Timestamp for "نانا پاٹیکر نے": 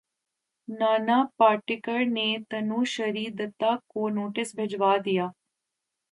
0.67-2.27